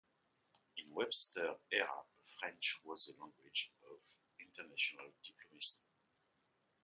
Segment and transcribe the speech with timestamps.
[0.77, 2.05] In Webster's era,
[2.39, 3.99] French was the language of
[4.39, 5.83] international diplomacy.